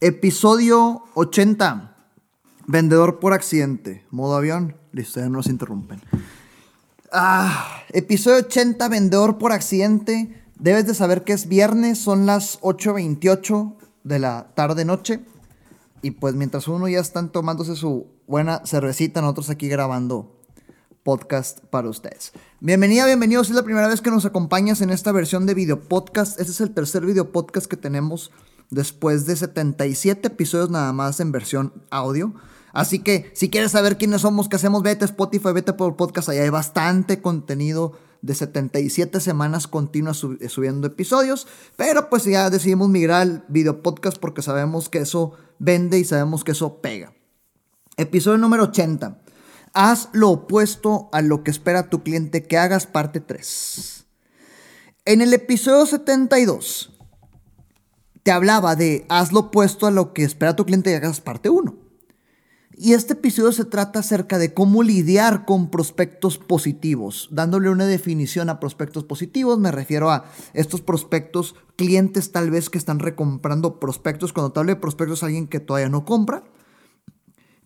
Episodio 0.00 1.04
80. 1.14 1.96
Vendedor 2.66 3.20
por 3.20 3.32
accidente. 3.32 4.04
Modo 4.10 4.36
avión. 4.36 4.76
Listo, 4.92 5.20
ya 5.20 5.26
no 5.26 5.38
nos 5.38 5.46
interrumpen. 5.46 6.02
Ah, 7.12 7.82
episodio 7.90 8.38
80. 8.38 8.88
Vendedor 8.88 9.38
por 9.38 9.52
accidente. 9.52 10.42
Debes 10.58 10.86
de 10.86 10.94
saber 10.94 11.22
que 11.22 11.32
es 11.32 11.48
viernes. 11.48 11.98
Son 11.98 12.26
las 12.26 12.60
8.28 12.60 13.76
de 14.02 14.18
la 14.18 14.48
tarde-noche. 14.54 15.20
Y 16.02 16.10
pues 16.10 16.34
mientras 16.34 16.66
uno 16.68 16.88
ya 16.88 17.00
están 17.00 17.30
tomándose 17.30 17.76
su 17.76 18.08
buena 18.26 18.62
cervecita, 18.66 19.20
nosotros 19.20 19.48
aquí 19.48 19.68
grabando 19.68 20.38
podcast 21.04 21.60
para 21.66 21.88
ustedes. 21.88 22.32
Bienvenida, 22.60 23.06
bienvenidos. 23.06 23.48
Es 23.48 23.54
la 23.54 23.62
primera 23.62 23.88
vez 23.88 24.00
que 24.00 24.10
nos 24.10 24.24
acompañas 24.24 24.80
en 24.80 24.90
esta 24.90 25.12
versión 25.12 25.46
de 25.46 25.54
video 25.54 25.80
podcast. 25.80 26.40
Este 26.40 26.50
es 26.50 26.60
el 26.60 26.74
tercer 26.74 27.06
video 27.06 27.30
podcast 27.30 27.66
que 27.66 27.76
tenemos 27.76 28.32
después 28.70 29.26
de 29.26 29.36
77 29.36 30.28
episodios 30.28 30.70
nada 30.70 30.92
más 30.92 31.20
en 31.20 31.32
versión 31.32 31.72
audio. 31.90 32.34
Así 32.72 32.98
que 32.98 33.30
si 33.34 33.50
quieres 33.50 33.70
saber 33.72 33.96
quiénes 33.96 34.22
somos, 34.22 34.48
qué 34.48 34.56
hacemos, 34.56 34.82
vete 34.82 35.04
a 35.04 35.06
Spotify, 35.06 35.52
vete 35.52 35.72
por 35.72 35.96
podcast. 35.96 36.28
Allá 36.28 36.42
hay 36.42 36.50
bastante 36.50 37.22
contenido 37.22 37.92
de 38.20 38.34
77 38.34 39.20
semanas 39.20 39.68
continuas 39.68 40.16
subiendo 40.16 40.86
episodios. 40.86 41.46
Pero 41.76 42.10
pues 42.10 42.24
ya 42.24 42.50
decidimos 42.50 42.88
migrar 42.88 43.22
al 43.22 43.44
video 43.48 43.82
podcast 43.82 44.18
porque 44.18 44.42
sabemos 44.42 44.88
que 44.88 44.98
eso 44.98 45.32
vende 45.58 45.98
y 45.98 46.04
sabemos 46.04 46.42
que 46.42 46.52
eso 46.52 46.80
pega. 46.80 47.12
Episodio 47.96 48.38
número 48.38 48.64
80. 48.64 49.20
Haz 49.72 50.08
lo 50.12 50.30
opuesto 50.30 51.08
a 51.12 51.20
lo 51.20 51.44
que 51.44 51.50
espera 51.50 51.90
tu 51.90 52.02
cliente 52.02 52.44
que 52.44 52.58
hagas 52.58 52.86
parte 52.86 53.20
3. 53.20 54.06
En 55.04 55.20
el 55.20 55.34
episodio 55.34 55.84
72 55.84 56.93
te 58.24 58.32
hablaba 58.32 58.74
de 58.74 59.04
haz 59.10 59.32
lo 59.32 59.40
opuesto 59.40 59.86
a 59.86 59.90
lo 59.90 60.12
que 60.14 60.24
espera 60.24 60.56
tu 60.56 60.64
cliente 60.64 60.90
y 60.90 60.94
hagas 60.94 61.20
parte 61.20 61.50
1. 61.50 61.76
Y 62.76 62.94
este 62.94 63.12
episodio 63.12 63.52
se 63.52 63.66
trata 63.66 64.00
acerca 64.00 64.38
de 64.38 64.52
cómo 64.52 64.82
lidiar 64.82 65.44
con 65.44 65.70
prospectos 65.70 66.38
positivos. 66.38 67.28
Dándole 67.30 67.68
una 67.68 67.86
definición 67.86 68.48
a 68.48 68.58
prospectos 68.58 69.04
positivos, 69.04 69.60
me 69.60 69.70
refiero 69.70 70.10
a 70.10 70.24
estos 70.54 70.80
prospectos, 70.80 71.54
clientes 71.76 72.32
tal 72.32 72.50
vez 72.50 72.70
que 72.70 72.78
están 72.78 72.98
recomprando 72.98 73.78
prospectos. 73.78 74.32
Cuando 74.32 74.52
te 74.52 74.58
hablo 74.58 74.72
de 74.72 74.80
prospectos, 74.80 75.22
alguien 75.22 75.46
que 75.46 75.60
todavía 75.60 75.90
no 75.90 76.04
compra, 76.04 76.44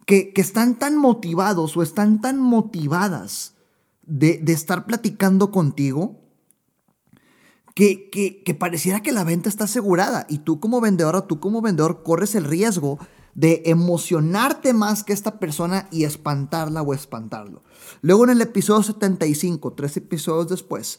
que, 0.07 0.33
están 0.35 0.79
tan 0.79 0.97
motivados 0.97 1.77
o 1.77 1.83
están 1.83 2.21
tan 2.21 2.39
motivadas 2.39 3.55
de, 4.03 4.41
de 4.43 4.53
estar 4.53 4.87
platicando 4.87 5.53
contigo 5.53 6.28
que, 7.79 8.57
pareciera 8.59 9.03
que 9.03 9.13
la 9.13 9.23
venta 9.23 9.49
está 9.49 9.65
asegurada 9.65 10.27
y 10.29 10.39
tú 10.39 10.59
como 10.59 10.81
vendedora, 10.81 11.29
tú 11.29 11.39
como 11.39 11.63
vendedor 11.63 12.03
corres 12.03 12.35
el 12.35 12.45
riesgo 12.45 12.99
de 13.35 13.63
emocionarte 13.67 14.73
más 14.73 15.05
que 15.05 15.13
esta 15.13 15.39
persona 15.39 15.87
y 15.93 16.03
espantarla 16.03 16.83
o 16.83 16.93
espantarlo. 16.93 17.63
Luego 18.03 18.25
en 18.25 18.31
el 18.31 18.41
episodio 18.41 18.83
75, 18.83 19.75
tres 19.75 19.97
episodios 19.97 20.49
después, 20.49 20.99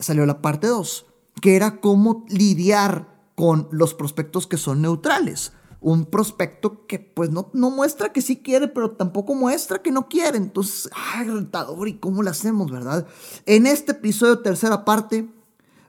salió 0.00 0.26
la 0.26 0.42
parte 0.42 0.66
2, 0.66 1.06
que 1.40 1.54
era 1.54 1.80
cómo 1.80 2.24
lidiar 2.28 3.30
con 3.36 3.68
los 3.70 3.94
prospectos 3.94 4.48
que 4.48 4.56
son 4.56 4.82
neutrales. 4.82 5.52
Un 5.80 6.06
prospecto 6.06 6.84
que 6.88 6.98
pues 6.98 7.30
no, 7.30 7.50
no 7.52 7.70
muestra 7.70 8.12
que 8.12 8.22
sí 8.22 8.38
quiere, 8.38 8.66
pero 8.66 8.90
tampoco 8.90 9.36
muestra 9.36 9.80
que 9.80 9.92
no 9.92 10.08
quiere. 10.08 10.36
Entonces, 10.36 10.90
ay, 11.14 11.28
rentador, 11.28 11.86
¿y 11.86 11.98
cómo 11.98 12.24
lo 12.24 12.30
hacemos, 12.30 12.72
verdad? 12.72 13.06
En 13.46 13.68
este 13.68 13.92
episodio, 13.92 14.40
tercera 14.40 14.84
parte, 14.84 15.28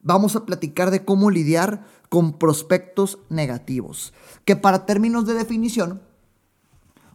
vamos 0.04 0.36
a 0.36 0.46
platicar 0.46 0.92
de 0.92 1.04
cómo 1.06 1.32
lidiar 1.32 1.86
con 2.10 2.38
prospectos 2.38 3.20
negativos. 3.30 4.14
Que 4.46 4.56
para 4.56 4.86
términos 4.86 5.26
de 5.26 5.34
definición, 5.34 6.02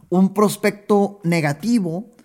un 0.09 0.33
prospecto 0.33 1.19
negativo 1.23 2.15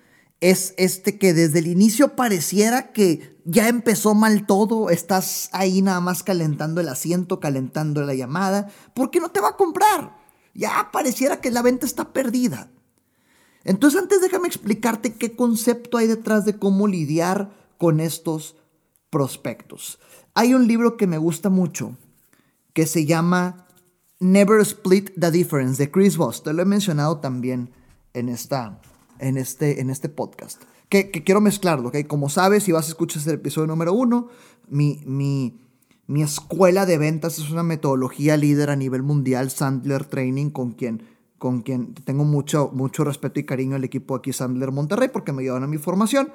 es 0.40 0.74
este 0.78 1.18
que 1.18 1.34
desde 1.34 1.58
el 1.58 1.66
inicio 1.66 2.16
pareciera 2.16 2.92
que 2.92 3.38
ya 3.44 3.68
empezó 3.68 4.14
mal 4.14 4.46
todo, 4.46 4.90
estás 4.90 5.50
ahí 5.52 5.82
nada 5.82 6.00
más 6.00 6.22
calentando 6.22 6.80
el 6.80 6.88
asiento, 6.88 7.40
calentando 7.40 8.02
la 8.02 8.14
llamada, 8.14 8.70
porque 8.94 9.20
no 9.20 9.30
te 9.30 9.40
va 9.40 9.50
a 9.50 9.56
comprar. 9.56 10.16
Ya 10.54 10.90
pareciera 10.92 11.40
que 11.40 11.50
la 11.50 11.62
venta 11.62 11.86
está 11.86 12.12
perdida. 12.12 12.70
Entonces 13.64 14.00
antes 14.00 14.20
déjame 14.20 14.48
explicarte 14.48 15.14
qué 15.14 15.36
concepto 15.36 15.98
hay 15.98 16.06
detrás 16.06 16.44
de 16.44 16.58
cómo 16.58 16.86
lidiar 16.86 17.50
con 17.76 18.00
estos 18.00 18.56
prospectos. 19.10 19.98
Hay 20.34 20.54
un 20.54 20.66
libro 20.66 20.96
que 20.96 21.06
me 21.06 21.18
gusta 21.18 21.50
mucho 21.50 21.96
que 22.72 22.86
se 22.86 23.04
llama 23.04 23.66
Never 24.20 24.60
Split 24.60 25.12
the 25.18 25.30
Difference 25.30 25.82
de 25.82 25.90
Chris 25.90 26.16
Voss. 26.16 26.42
Te 26.42 26.52
lo 26.52 26.62
he 26.62 26.66
mencionado 26.66 27.18
también 27.18 27.70
en, 28.14 28.28
esta, 28.28 28.80
en, 29.18 29.36
este, 29.36 29.80
en 29.80 29.90
este 29.90 30.08
podcast. 30.08 30.62
Que, 30.88 31.10
quiero 31.10 31.40
mezclarlo, 31.40 31.88
¿ok? 31.88 32.06
Como 32.06 32.28
sabes, 32.28 32.64
si 32.64 32.72
vas 32.72 32.86
a 32.86 32.88
escuchar 32.88 33.22
el 33.26 33.34
episodio 33.34 33.66
número 33.66 33.92
uno, 33.92 34.28
mi, 34.68 35.00
mi, 35.04 35.60
mi 36.06 36.22
escuela 36.22 36.84
de 36.86 36.98
ventas 36.98 37.38
es 37.38 37.50
una 37.50 37.62
metodología 37.62 38.36
líder 38.36 38.70
a 38.70 38.76
nivel 38.76 39.02
mundial, 39.02 39.50
Sandler 39.50 40.04
Training, 40.04 40.50
con 40.50 40.72
quien, 40.72 41.04
con 41.38 41.62
quien 41.62 41.94
tengo 41.94 42.24
mucho, 42.24 42.70
mucho 42.72 43.04
respeto 43.04 43.40
y 43.40 43.44
cariño 43.44 43.76
al 43.76 43.84
equipo 43.84 44.16
aquí 44.16 44.32
Sandler 44.32 44.72
Monterrey 44.72 45.08
porque 45.12 45.32
me 45.32 45.42
ayudan 45.42 45.62
a 45.62 45.68
mi 45.68 45.78
formación. 45.78 46.30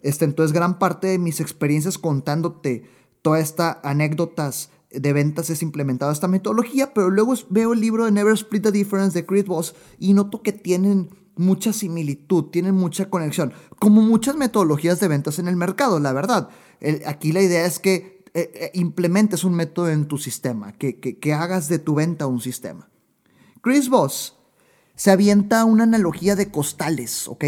Este, 0.00 0.24
entonces, 0.24 0.52
gran 0.52 0.78
parte 0.78 1.08
de 1.08 1.18
mis 1.18 1.40
experiencias 1.40 1.98
contándote 1.98 2.84
todas 3.22 3.42
estas 3.42 3.78
anécdotas 3.82 4.70
de 4.90 5.12
ventas 5.12 5.50
es 5.50 5.62
implementado 5.62 6.12
esta 6.12 6.28
metodología, 6.28 6.94
pero 6.94 7.10
luego 7.10 7.34
veo 7.50 7.72
el 7.72 7.80
libro 7.80 8.04
de 8.04 8.12
Never 8.12 8.34
Split 8.34 8.62
the 8.62 8.72
Difference 8.72 9.18
de 9.18 9.26
Chris 9.26 9.44
Voss 9.44 9.74
y 9.98 10.14
noto 10.14 10.42
que 10.42 10.52
tienen 10.52 11.10
mucha 11.36 11.72
similitud, 11.72 12.44
tienen 12.44 12.74
mucha 12.74 13.10
conexión, 13.10 13.52
como 13.78 14.00
muchas 14.02 14.36
metodologías 14.36 14.98
de 15.00 15.08
ventas 15.08 15.38
en 15.38 15.48
el 15.48 15.56
mercado, 15.56 16.00
la 16.00 16.12
verdad. 16.12 16.48
aquí 17.06 17.32
la 17.32 17.42
idea 17.42 17.66
es 17.66 17.78
que 17.78 18.24
eh, 18.34 18.50
eh, 18.54 18.70
implementes 18.74 19.44
un 19.44 19.54
método 19.54 19.90
en 19.90 20.06
tu 20.06 20.18
sistema, 20.18 20.72
que, 20.72 20.98
que 20.98 21.32
hagas 21.32 21.68
de 21.68 21.78
tu 21.78 21.94
venta 21.94 22.26
un 22.26 22.40
sistema. 22.40 22.88
Chris 23.60 23.88
Voss 23.88 24.36
se 24.94 25.10
avienta 25.10 25.64
una 25.64 25.84
analogía 25.84 26.34
de 26.34 26.50
costales, 26.50 27.28
¿ok? 27.28 27.44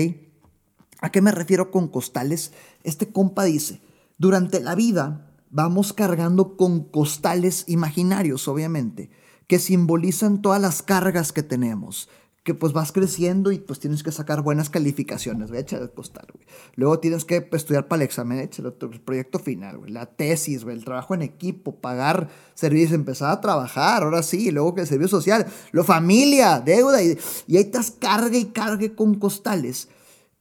¿A 1.00 1.11
qué 1.11 1.22
me 1.22 1.33
refiero 1.33 1.71
con 1.71 1.88
costales? 1.88 2.53
Este 2.84 3.11
compa 3.11 3.44
dice, 3.44 3.81
durante 4.19 4.61
la 4.61 4.75
vida 4.75 5.27
vamos 5.50 5.93
cargando 5.93 6.56
con 6.56 6.84
costales 6.84 7.65
imaginarios, 7.66 8.47
obviamente, 8.49 9.10
que 9.47 9.59
simbolizan 9.59 10.43
todas 10.43 10.60
las 10.60 10.83
cargas 10.83 11.33
que 11.33 11.43
tenemos. 11.43 12.09
Que 12.43 12.55
pues 12.55 12.72
vas 12.72 12.91
creciendo 12.91 13.53
y 13.53 13.59
pues 13.59 13.81
tienes 13.81 14.03
que 14.03 14.12
sacar 14.12 14.41
buenas 14.41 14.71
calificaciones, 14.71 15.50
güey, 15.50 15.60
échale 15.60 15.83
el 15.83 15.91
costal, 15.91 16.27
güey. 16.33 16.47
Luego 16.75 16.99
tienes 16.99 17.27
que 17.27 17.43
pues, 17.43 17.62
estudiar 17.62 17.87
para 17.87 18.03
el 18.03 18.06
examen, 18.06 18.39
échale 18.39 18.69
el 18.81 19.00
proyecto 19.00 19.39
final, 19.39 19.77
güey, 19.77 19.93
la 19.93 20.06
tesis, 20.06 20.65
güey, 20.65 20.77
el 20.77 20.84
trabajo 20.84 21.15
en 21.15 21.21
equipo, 21.21 21.77
pagar 21.77 22.31
servicios, 22.55 22.93
empezar 22.93 23.31
a 23.31 23.43
trabajar, 23.43 24.05
ahora 24.05 24.22
sí, 24.22 24.50
luego 24.50 24.74
que 24.74 24.80
el 24.80 24.86
servicio 24.86 25.09
social, 25.09 25.47
lo 25.72 25.84
familia, 25.84 26.60
deuda, 26.60 27.03
y, 27.03 27.19
y 27.47 27.59
ahí 27.59 27.65
estás 27.65 27.91
cargue 27.91 28.39
y 28.39 28.47
cargue 28.47 28.95
con 28.95 29.16
costales, 29.16 29.89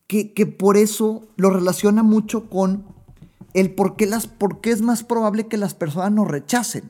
que, 0.10 0.34
que 0.34 0.48
por 0.48 0.76
eso 0.76 1.28
lo 1.36 1.52
relaciona 1.52 2.02
mucho 2.02 2.50
con 2.50 2.84
el 3.54 3.76
por 3.76 3.96
qué, 3.96 4.08
las, 4.08 4.26
por 4.26 4.60
qué 4.60 4.72
es 4.72 4.82
más 4.82 5.04
probable 5.04 5.48
que 5.48 5.56
las 5.56 5.76
personas 5.76 6.12
nos 6.12 6.28
rechacen. 6.28 6.90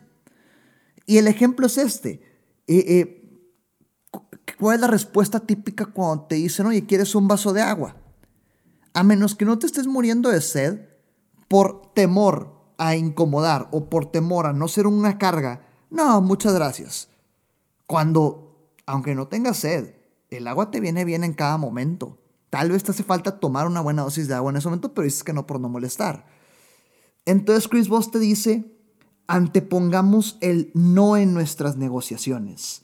Y 1.05 1.17
el 1.17 1.27
ejemplo 1.27 1.67
es 1.67 1.77
este. 1.77 2.21
Eh, 2.67 2.85
eh, 2.87 3.43
¿Cuál 4.57 4.75
es 4.75 4.81
la 4.81 4.87
respuesta 4.87 5.41
típica 5.41 5.87
cuando 5.87 6.27
te 6.27 6.35
dicen, 6.35 6.65
oye, 6.67 6.85
¿quieres 6.85 7.13
un 7.13 7.27
vaso 7.27 7.51
de 7.51 7.61
agua? 7.61 7.97
A 8.93 9.03
menos 9.03 9.35
que 9.35 9.43
no 9.43 9.59
te 9.59 9.65
estés 9.65 9.85
muriendo 9.85 10.29
de 10.29 10.39
sed 10.39 10.79
por 11.49 11.91
temor 11.93 12.73
a 12.77 12.95
incomodar 12.95 13.67
o 13.71 13.89
por 13.89 14.09
temor 14.09 14.45
a 14.45 14.53
no 14.53 14.69
ser 14.69 14.87
una 14.87 15.17
carga, 15.17 15.67
no, 15.89 16.21
muchas 16.21 16.53
gracias. 16.53 17.09
Cuando, 17.85 18.71
aunque 18.85 19.13
no 19.13 19.27
tengas 19.27 19.57
sed, 19.57 19.93
el 20.29 20.47
agua 20.47 20.71
te 20.71 20.79
viene 20.79 21.03
bien 21.03 21.25
en 21.25 21.33
cada 21.33 21.57
momento. 21.57 22.18
Tal 22.49 22.71
vez 22.71 22.83
te 22.83 22.91
hace 22.91 23.03
falta 23.03 23.39
tomar 23.39 23.67
una 23.67 23.81
buena 23.81 24.03
dosis 24.03 24.27
de 24.27 24.33
agua 24.33 24.51
en 24.51 24.57
ese 24.57 24.67
momento, 24.67 24.93
pero 24.93 25.05
dices 25.05 25.23
que 25.23 25.33
no 25.33 25.45
por 25.45 25.59
no 25.59 25.69
molestar. 25.69 26.25
Entonces 27.25 27.67
Chris 27.67 27.89
Voss 27.89 28.11
te 28.11 28.19
dice, 28.19 28.65
antepongamos 29.27 30.37
el 30.41 30.71
no 30.73 31.17
en 31.17 31.33
nuestras 31.33 31.77
negociaciones. 31.77 32.83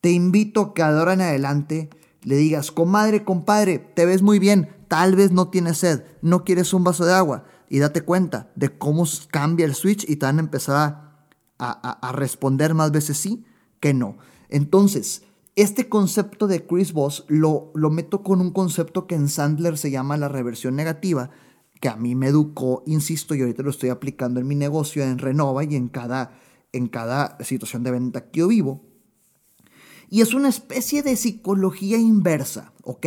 te 0.00 0.10
invito 0.10 0.74
que 0.74 0.82
ahora 0.82 1.14
en 1.14 1.22
adelante 1.22 1.88
le 2.24 2.36
digas, 2.36 2.70
comadre, 2.70 3.24
compadre, 3.24 3.78
te 3.78 4.06
ves 4.06 4.22
muy 4.22 4.38
bien, 4.38 4.68
tal 4.88 5.14
vez 5.14 5.32
no 5.32 5.48
tienes 5.48 5.78
sed, 5.78 6.04
no 6.22 6.44
quieres 6.44 6.72
un 6.72 6.84
vaso 6.84 7.04
de 7.04 7.12
agua. 7.12 7.44
Y 7.68 7.78
date 7.78 8.02
cuenta 8.02 8.50
de 8.54 8.76
cómo 8.76 9.04
cambia 9.30 9.66
el 9.66 9.74
switch 9.74 10.08
y 10.08 10.16
te 10.16 10.26
van 10.26 10.38
a 10.38 10.40
empezar 10.40 11.26
a, 11.58 12.12
responder 12.12 12.74
más 12.74 12.92
veces 12.92 13.16
sí 13.16 13.44
que 13.80 13.94
no. 13.94 14.16
Entonces, 14.48 15.22
este 15.56 15.88
concepto 15.88 16.46
de 16.46 16.66
Chris 16.66 16.92
Voss 16.92 17.24
lo, 17.28 17.70
lo 17.74 17.90
meto 17.90 18.22
con 18.22 18.40
un 18.40 18.50
concepto 18.50 19.06
que 19.06 19.14
en 19.14 19.28
Sandler 19.28 19.78
se 19.78 19.90
llama 19.90 20.16
la 20.16 20.28
reversión 20.28 20.74
negativa, 20.74 21.30
que 21.80 21.88
a 21.88 21.96
mí 21.96 22.14
me 22.14 22.28
educó, 22.28 22.82
insisto, 22.86 23.34
y 23.34 23.40
ahorita 23.40 23.62
lo 23.62 23.70
estoy 23.70 23.90
aplicando 23.90 24.40
en 24.40 24.48
mi 24.48 24.54
negocio, 24.54 25.04
en 25.04 25.18
Renova 25.18 25.64
y 25.64 25.76
en 25.76 25.88
cada, 25.88 26.38
en 26.72 26.88
cada 26.88 27.36
situación 27.44 27.82
de 27.82 27.92
venta 27.92 28.30
que 28.30 28.40
yo 28.40 28.48
vivo. 28.48 28.82
Y 30.10 30.20
es 30.20 30.34
una 30.34 30.48
especie 30.48 31.02
de 31.02 31.16
psicología 31.16 31.98
inversa, 31.98 32.72
¿ok? 32.82 33.06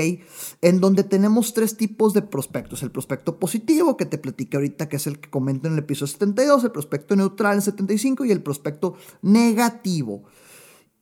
En 0.61 0.79
donde 0.79 1.03
tenemos 1.03 1.53
tres 1.53 1.77
tipos 1.77 2.13
de 2.13 2.21
prospectos. 2.21 2.81
El 2.83 2.91
prospecto 2.91 3.39
positivo, 3.39 3.97
que 3.97 4.05
te 4.05 4.17
platiqué 4.17 4.57
ahorita, 4.57 4.89
que 4.89 4.97
es 4.97 5.07
el 5.07 5.19
que 5.19 5.29
comento 5.29 5.67
en 5.67 5.73
el 5.73 5.79
episodio 5.79 6.07
72, 6.07 6.63
el 6.63 6.71
prospecto 6.71 7.15
neutral 7.15 7.55
en 7.55 7.61
75 7.61 8.25
y 8.25 8.31
el 8.31 8.41
prospecto 8.41 8.95
negativo. 9.21 10.23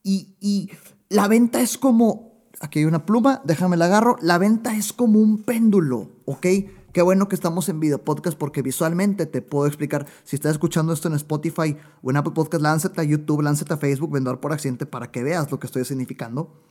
Y, 0.02 0.36
y 0.38 0.70
la 1.08 1.28
venta 1.28 1.60
es 1.60 1.78
como, 1.78 2.42
aquí 2.60 2.80
hay 2.80 2.84
una 2.84 3.06
pluma, 3.06 3.40
déjame 3.44 3.76
la 3.76 3.86
agarro, 3.86 4.16
la 4.20 4.38
venta 4.38 4.76
es 4.76 4.92
como 4.92 5.20
un 5.20 5.42
péndulo, 5.42 6.10
¿ok? 6.24 6.46
Qué 6.92 7.02
bueno 7.02 7.28
que 7.28 7.34
estamos 7.34 7.68
en 7.68 7.78
video 7.78 8.02
podcast 8.02 8.38
porque 8.38 8.62
visualmente 8.62 9.26
te 9.26 9.42
puedo 9.42 9.66
explicar. 9.66 10.06
Si 10.24 10.36
estás 10.36 10.52
escuchando 10.52 10.94
esto 10.94 11.08
en 11.08 11.14
Spotify 11.14 11.76
o 12.02 12.10
en 12.10 12.16
Apple 12.16 12.32
Podcast, 12.32 12.62
lánzate 12.62 13.02
a 13.02 13.04
YouTube, 13.04 13.42
lánzate 13.42 13.74
a 13.74 13.76
Facebook, 13.76 14.12
Vendedor 14.12 14.40
por 14.40 14.54
Accidente 14.54 14.86
para 14.86 15.10
que 15.10 15.22
veas 15.22 15.50
lo 15.50 15.60
que 15.60 15.66
estoy 15.66 15.84
significando. 15.84 16.62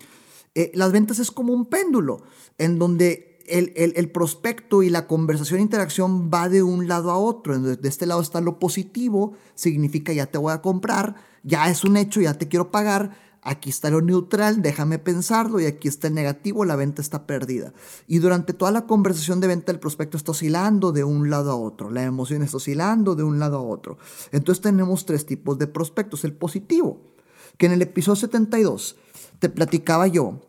Eh, 0.55 0.71
las 0.73 0.91
ventas 0.91 1.19
es 1.19 1.29
como 1.29 1.53
un 1.53 1.67
péndulo 1.67 2.23
en 2.57 2.79
donde 2.79 3.39
el, 3.45 3.71
el, 3.75 4.09
prospecto 4.09 4.81
y 4.81 4.89
la 4.89 5.05
conversación 5.05 5.59
interacción 5.59 6.31
va 6.33 6.49
de 6.49 6.63
un 6.63 6.87
lado 6.87 7.11
a 7.11 7.17
otro. 7.19 7.59
De 7.59 7.87
este 7.87 8.07
lado 8.07 8.21
está 8.21 8.41
lo 8.41 8.57
positivo, 8.57 9.33
significa 9.53 10.11
ya 10.11 10.25
te 10.25 10.39
voy 10.39 10.53
a 10.53 10.61
comprar, 10.63 11.17
ya 11.43 11.69
es 11.69 11.83
un 11.83 11.97
hecho, 11.97 12.19
ya 12.19 12.33
te 12.33 12.47
quiero 12.47 12.71
pagar 12.71 13.11
aquí 13.45 13.69
está 13.69 13.89
lo 13.89 14.01
neutral, 14.01 14.61
déjame 14.61 14.99
pensarlo, 14.99 15.59
y 15.61 15.65
aquí 15.65 15.87
está 15.87 16.07
el 16.07 16.15
negativo, 16.15 16.65
la 16.65 16.75
venta 16.75 17.01
está 17.01 17.25
perdida. 17.25 17.73
Y 18.07 18.17
durante 18.17 18.53
toda 18.53 18.71
la 18.71 18.87
conversación 18.87 19.39
de 19.39 19.47
venta 19.47 19.71
el 19.71 19.79
prospecto 19.79 20.17
está 20.17 20.31
oscilando 20.31 20.91
de 20.91 21.03
un 21.03 21.29
lado 21.29 21.51
a 21.51 21.55
otro, 21.55 21.91
la 21.91 22.03
emoción 22.03 22.41
está 22.41 22.57
oscilando 22.57 23.15
de 23.15 23.23
un 23.23 23.39
lado 23.39 23.57
a 23.57 23.61
otro. 23.61 23.97
Entonces 24.31 24.61
tenemos 24.61 25.05
tres 25.05 25.25
tipos 25.25 25.57
de 25.57 25.67
prospectos. 25.67 26.25
El 26.25 26.33
positivo, 26.33 27.13
que 27.57 27.67
en 27.67 27.71
el 27.71 27.81
episodio 27.83 28.15
72 28.15 28.97
te 29.39 29.49
platicaba 29.49 30.07
yo 30.07 30.41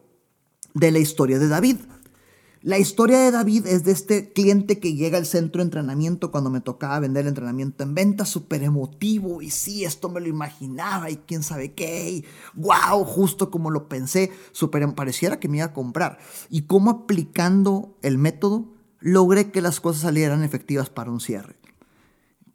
de 0.74 0.90
la 0.90 0.98
historia 0.98 1.38
de 1.38 1.48
David. 1.48 1.76
La 2.66 2.80
historia 2.80 3.20
de 3.20 3.30
David 3.30 3.64
es 3.68 3.84
de 3.84 3.92
este 3.92 4.32
cliente 4.32 4.80
que 4.80 4.94
llega 4.94 5.18
al 5.18 5.24
centro 5.24 5.60
de 5.60 5.66
entrenamiento 5.66 6.32
cuando 6.32 6.50
me 6.50 6.60
tocaba 6.60 6.98
vender 6.98 7.22
el 7.22 7.28
entrenamiento 7.28 7.84
en 7.84 7.94
venta, 7.94 8.24
súper 8.24 8.64
emotivo, 8.64 9.40
y 9.40 9.50
sí, 9.50 9.84
esto 9.84 10.08
me 10.08 10.20
lo 10.20 10.26
imaginaba, 10.26 11.08
y 11.08 11.18
quién 11.18 11.44
sabe 11.44 11.74
qué, 11.74 12.10
y 12.10 12.24
wow, 12.54 13.04
justo 13.04 13.52
como 13.52 13.70
lo 13.70 13.88
pensé, 13.88 14.32
súper 14.50 14.82
em, 14.82 14.94
pareciera 14.94 15.38
que 15.38 15.48
me 15.48 15.58
iba 15.58 15.66
a 15.66 15.72
comprar. 15.72 16.18
Y 16.50 16.62
cómo 16.62 16.90
aplicando 16.90 17.96
el 18.02 18.18
método 18.18 18.74
logré 18.98 19.52
que 19.52 19.62
las 19.62 19.78
cosas 19.78 20.02
salieran 20.02 20.42
efectivas 20.42 20.90
para 20.90 21.12
un 21.12 21.20
cierre. 21.20 21.54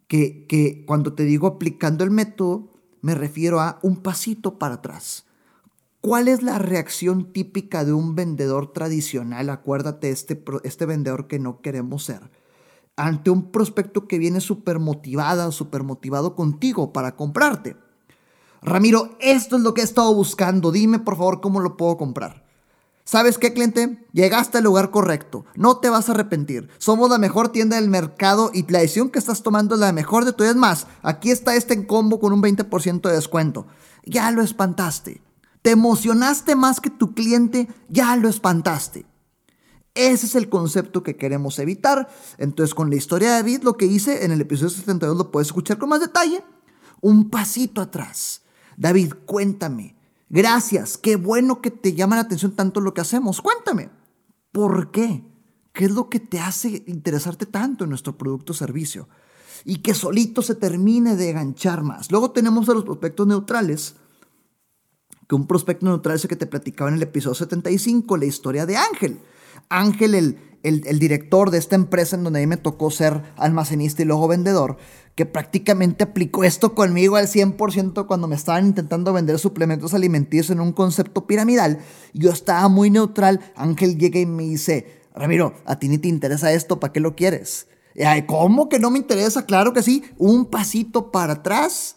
Que, 0.08 0.44
que 0.46 0.84
cuando 0.84 1.14
te 1.14 1.24
digo 1.24 1.46
aplicando 1.46 2.04
el 2.04 2.10
método, 2.10 2.70
me 3.00 3.14
refiero 3.14 3.62
a 3.62 3.78
un 3.80 4.02
pasito 4.02 4.58
para 4.58 4.74
atrás 4.74 5.24
¿Cuál 6.02 6.26
es 6.26 6.42
la 6.42 6.58
reacción 6.58 7.32
típica 7.32 7.84
de 7.84 7.92
un 7.92 8.16
vendedor 8.16 8.72
tradicional? 8.72 9.48
Acuérdate, 9.50 10.10
este, 10.10 10.42
este 10.64 10.84
vendedor 10.84 11.28
que 11.28 11.38
no 11.38 11.60
queremos 11.60 12.02
ser. 12.02 12.28
Ante 12.96 13.30
un 13.30 13.52
prospecto 13.52 14.08
que 14.08 14.18
viene 14.18 14.40
súper 14.40 14.80
motivada, 14.80 15.52
súper 15.52 15.84
motivado 15.84 16.34
contigo 16.34 16.92
para 16.92 17.14
comprarte. 17.14 17.76
Ramiro, 18.62 19.16
esto 19.20 19.54
es 19.54 19.62
lo 19.62 19.74
que 19.74 19.82
he 19.82 19.84
estado 19.84 20.12
buscando. 20.12 20.72
Dime 20.72 20.98
por 20.98 21.16
favor 21.16 21.40
cómo 21.40 21.60
lo 21.60 21.76
puedo 21.76 21.96
comprar. 21.96 22.44
¿Sabes 23.04 23.38
qué, 23.38 23.52
cliente? 23.52 24.04
Llegaste 24.12 24.58
al 24.58 24.64
lugar 24.64 24.90
correcto. 24.90 25.44
No 25.54 25.76
te 25.76 25.88
vas 25.88 26.08
a 26.08 26.12
arrepentir. 26.12 26.68
Somos 26.78 27.10
la 27.10 27.18
mejor 27.18 27.50
tienda 27.50 27.76
del 27.76 27.88
mercado 27.88 28.50
y 28.52 28.68
la 28.72 28.80
decisión 28.80 29.08
que 29.08 29.20
estás 29.20 29.44
tomando 29.44 29.76
es 29.76 29.80
la 29.80 29.92
mejor 29.92 30.24
de 30.24 30.32
tu 30.32 30.42
Es 30.42 30.56
más, 30.56 30.88
aquí 31.02 31.30
está 31.30 31.54
este 31.54 31.74
en 31.74 31.84
combo 31.84 32.18
con 32.18 32.32
un 32.32 32.42
20% 32.42 33.02
de 33.02 33.14
descuento. 33.14 33.68
Ya 34.04 34.32
lo 34.32 34.42
espantaste. 34.42 35.22
Te 35.62 35.70
emocionaste 35.70 36.56
más 36.56 36.80
que 36.80 36.90
tu 36.90 37.14
cliente, 37.14 37.68
ya 37.88 38.16
lo 38.16 38.28
espantaste. 38.28 39.06
Ese 39.94 40.26
es 40.26 40.34
el 40.34 40.48
concepto 40.48 41.02
que 41.02 41.16
queremos 41.16 41.58
evitar. 41.58 42.08
Entonces, 42.38 42.74
con 42.74 42.90
la 42.90 42.96
historia 42.96 43.30
de 43.30 43.34
David, 43.36 43.62
lo 43.62 43.76
que 43.76 43.86
hice 43.86 44.24
en 44.24 44.32
el 44.32 44.40
episodio 44.40 44.70
72 44.70 45.16
lo 45.16 45.30
puedes 45.30 45.48
escuchar 45.48 45.78
con 45.78 45.90
más 45.90 46.00
detalle. 46.00 46.42
Un 47.00 47.30
pasito 47.30 47.80
atrás. 47.80 48.42
David, 48.76 49.12
cuéntame. 49.26 49.96
Gracias, 50.28 50.96
qué 50.96 51.16
bueno 51.16 51.60
que 51.60 51.70
te 51.70 51.92
llama 51.92 52.16
la 52.16 52.22
atención 52.22 52.52
tanto 52.52 52.80
lo 52.80 52.94
que 52.94 53.02
hacemos. 53.02 53.42
Cuéntame. 53.42 53.90
¿Por 54.50 54.90
qué? 54.90 55.24
¿Qué 55.74 55.84
es 55.84 55.90
lo 55.90 56.08
que 56.08 56.20
te 56.20 56.40
hace 56.40 56.84
interesarte 56.86 57.46
tanto 57.46 57.84
en 57.84 57.90
nuestro 57.90 58.16
producto 58.16 58.52
o 58.52 58.56
servicio? 58.56 59.08
Y 59.64 59.76
que 59.78 59.94
solito 59.94 60.40
se 60.40 60.54
termine 60.54 61.16
de 61.16 61.30
enganchar 61.30 61.82
más. 61.82 62.10
Luego 62.10 62.30
tenemos 62.30 62.68
a 62.68 62.74
los 62.74 62.84
prospectos 62.84 63.26
neutrales, 63.26 63.96
que 65.28 65.34
un 65.34 65.46
prospecto 65.46 65.86
neutral 65.86 66.16
ese 66.16 66.28
que 66.28 66.36
te 66.36 66.46
platicaba 66.46 66.90
en 66.90 66.96
el 66.96 67.02
episodio 67.02 67.34
75, 67.34 68.16
la 68.16 68.24
historia 68.24 68.66
de 68.66 68.76
Ángel. 68.76 69.18
Ángel, 69.68 70.14
el, 70.14 70.38
el, 70.62 70.98
director 70.98 71.50
de 71.50 71.58
esta 71.58 71.76
empresa 71.76 72.16
en 72.16 72.24
donde 72.24 72.40
a 72.40 72.42
mí 72.42 72.46
me 72.46 72.56
tocó 72.56 72.90
ser 72.90 73.22
almacenista 73.36 74.02
y 74.02 74.04
luego 74.04 74.28
vendedor, 74.28 74.76
que 75.14 75.26
prácticamente 75.26 76.04
aplicó 76.04 76.44
esto 76.44 76.74
conmigo 76.74 77.16
al 77.16 77.26
100% 77.26 78.06
cuando 78.06 78.28
me 78.28 78.36
estaban 78.36 78.66
intentando 78.66 79.12
vender 79.12 79.38
suplementos 79.38 79.94
alimenticios 79.94 80.50
en 80.50 80.60
un 80.60 80.72
concepto 80.72 81.26
piramidal. 81.26 81.78
Yo 82.12 82.30
estaba 82.30 82.68
muy 82.68 82.90
neutral. 82.90 83.40
Ángel 83.56 83.98
llega 83.98 84.20
y 84.20 84.26
me 84.26 84.44
dice, 84.44 85.02
Ramiro, 85.14 85.54
a 85.64 85.78
ti 85.78 85.88
ni 85.88 85.98
te 85.98 86.08
interesa 86.08 86.52
esto, 86.52 86.80
¿para 86.80 86.92
qué 86.92 87.00
lo 87.00 87.14
quieres? 87.14 87.66
¿Cómo 88.26 88.68
que 88.68 88.78
no 88.78 88.90
me 88.90 88.98
interesa? 88.98 89.44
Claro 89.44 89.72
que 89.72 89.82
sí. 89.82 90.04
Un 90.16 90.46
pasito 90.46 91.10
para 91.10 91.34
atrás 91.34 91.96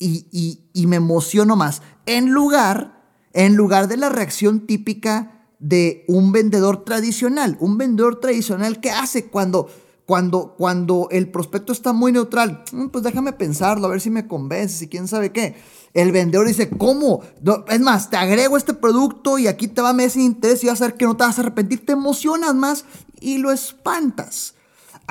y, 0.00 0.86
me 0.86 0.96
emociono 0.96 1.56
más. 1.56 1.82
En 2.06 2.30
lugar, 2.30 3.04
en 3.32 3.54
lugar 3.54 3.86
de 3.86 3.98
la 3.98 4.08
reacción 4.08 4.66
típica 4.66 5.46
de 5.58 6.04
un 6.08 6.32
vendedor 6.32 6.84
tradicional. 6.84 7.56
Un 7.60 7.76
vendedor 7.76 8.18
tradicional, 8.18 8.80
¿qué 8.80 8.90
hace 8.90 9.26
cuando, 9.26 9.68
cuando, 10.06 10.54
cuando 10.56 11.08
el 11.10 11.30
prospecto 11.30 11.72
está 11.72 11.92
muy 11.92 12.12
neutral? 12.12 12.64
Mm, 12.72 12.86
pues 12.86 13.04
déjame 13.04 13.34
pensarlo, 13.34 13.86
a 13.86 13.90
ver 13.90 14.00
si 14.00 14.10
me 14.10 14.26
convence, 14.26 14.86
y 14.86 14.88
quién 14.88 15.06
sabe 15.06 15.32
qué. 15.32 15.54
El 15.92 16.12
vendedor 16.12 16.46
dice, 16.46 16.70
¿cómo? 16.70 17.20
es 17.68 17.80
más, 17.80 18.08
te 18.08 18.16
agrego 18.16 18.56
este 18.56 18.72
producto 18.72 19.38
y 19.38 19.48
aquí 19.48 19.68
te 19.68 19.82
va 19.82 19.90
a 19.90 19.92
medir 19.92 20.12
sin 20.12 20.22
interés 20.22 20.64
y 20.64 20.68
vas 20.68 20.80
a 20.80 20.86
ver 20.86 20.96
que 20.96 21.04
no 21.04 21.16
te 21.16 21.24
vas 21.24 21.38
a 21.38 21.42
arrepentir. 21.42 21.84
Te 21.84 21.92
emocionas 21.92 22.54
más 22.54 22.86
y 23.20 23.36
lo 23.38 23.52
espantas. 23.52 24.54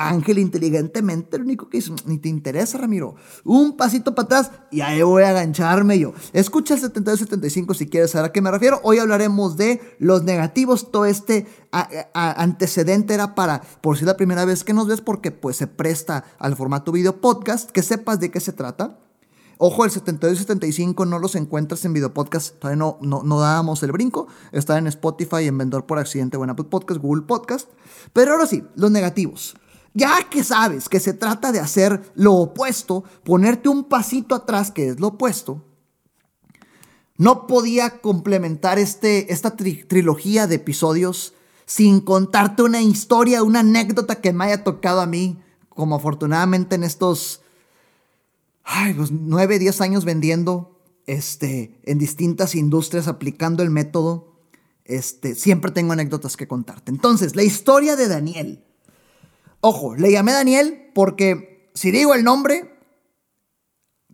Ángel 0.08 0.38
inteligentemente, 0.38 1.36
lo 1.36 1.44
único 1.44 1.68
que 1.68 1.78
hizo, 1.78 1.94
ni 2.06 2.18
te 2.18 2.28
interesa, 2.28 2.78
Ramiro. 2.78 3.16
Un 3.44 3.76
pasito 3.76 4.14
para 4.14 4.24
atrás 4.24 4.50
y 4.70 4.80
ahí 4.80 5.02
voy 5.02 5.22
a 5.24 5.30
agancharme 5.30 5.98
yo. 5.98 6.14
Escucha 6.32 6.74
el 6.74 6.80
72-75 6.80 7.74
si 7.74 7.86
quieres 7.86 8.12
saber 8.12 8.30
a 8.30 8.32
qué 8.32 8.40
me 8.40 8.50
refiero. 8.50 8.80
Hoy 8.82 8.98
hablaremos 8.98 9.56
de 9.56 9.80
los 9.98 10.24
negativos. 10.24 10.90
Todo 10.90 11.04
este 11.04 11.46
antecedente 12.14 13.12
era 13.12 13.34
para, 13.34 13.60
por 13.82 13.96
si 13.96 14.04
es 14.04 14.06
la 14.06 14.16
primera 14.16 14.46
vez 14.46 14.64
que 14.64 14.72
nos 14.72 14.86
ves, 14.88 15.02
porque 15.02 15.32
pues 15.32 15.56
se 15.56 15.66
presta 15.66 16.24
al 16.38 16.56
formato 16.56 16.92
video 16.92 17.20
podcast, 17.20 17.70
que 17.70 17.82
sepas 17.82 18.20
de 18.20 18.30
qué 18.30 18.40
se 18.40 18.52
trata. 18.52 18.98
Ojo, 19.62 19.84
el 19.84 19.90
72 19.90 20.38
75 20.38 21.04
no 21.04 21.18
los 21.18 21.34
encuentras 21.34 21.84
en 21.84 21.92
video 21.92 22.14
podcast. 22.14 22.58
Todavía 22.58 22.78
no, 22.78 22.96
no, 23.02 23.22
no 23.22 23.40
dábamos 23.40 23.82
el 23.82 23.92
brinco. 23.92 24.26
Está 24.52 24.78
en 24.78 24.86
Spotify, 24.86 25.46
en 25.46 25.58
Vendor 25.58 25.84
por 25.84 25.98
Accidente, 25.98 26.38
Apple 26.38 26.64
Podcast, 26.64 26.98
Google 27.02 27.24
Podcast. 27.26 27.68
Pero 28.14 28.32
ahora 28.32 28.46
sí, 28.46 28.64
los 28.76 28.90
negativos. 28.90 29.54
Ya 29.92 30.28
que 30.30 30.44
sabes 30.44 30.88
que 30.88 31.00
se 31.00 31.14
trata 31.14 31.52
de 31.52 31.60
hacer 31.60 32.12
lo 32.14 32.34
opuesto, 32.34 33.04
ponerte 33.24 33.68
un 33.68 33.84
pasito 33.84 34.34
atrás, 34.34 34.70
que 34.70 34.88
es 34.88 35.00
lo 35.00 35.08
opuesto, 35.08 35.64
no 37.16 37.46
podía 37.46 38.00
complementar 38.00 38.78
este, 38.78 39.32
esta 39.32 39.56
trilogía 39.56 40.46
de 40.46 40.54
episodios 40.54 41.34
sin 41.66 42.00
contarte 42.00 42.62
una 42.62 42.80
historia, 42.80 43.42
una 43.42 43.60
anécdota 43.60 44.20
que 44.20 44.32
me 44.32 44.44
haya 44.44 44.64
tocado 44.64 45.00
a 45.00 45.06
mí, 45.06 45.38
como 45.68 45.96
afortunadamente 45.96 46.76
en 46.76 46.84
estos 46.84 47.42
ay, 48.64 48.94
pues, 48.94 49.10
9, 49.10 49.58
10 49.58 49.80
años 49.80 50.04
vendiendo 50.04 50.80
este, 51.06 51.80
en 51.84 51.98
distintas 51.98 52.54
industrias 52.54 53.08
aplicando 53.08 53.62
el 53.62 53.70
método. 53.70 54.32
Este, 54.84 55.34
siempre 55.34 55.70
tengo 55.70 55.92
anécdotas 55.92 56.36
que 56.36 56.48
contarte. 56.48 56.90
Entonces, 56.90 57.36
la 57.36 57.42
historia 57.42 57.96
de 57.96 58.08
Daniel 58.08 58.64
Ojo, 59.60 59.94
le 59.94 60.10
llamé 60.10 60.32
Daniel 60.32 60.90
porque 60.94 61.70
si 61.74 61.90
digo 61.90 62.14
el 62.14 62.24
nombre, 62.24 62.74